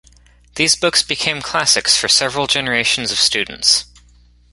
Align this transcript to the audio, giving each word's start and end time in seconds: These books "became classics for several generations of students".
These 0.55 0.75
books 0.75 1.03
"became 1.03 1.43
classics 1.43 1.95
for 1.95 2.07
several 2.07 2.47
generations 2.47 3.11
of 3.11 3.19
students". 3.19 3.85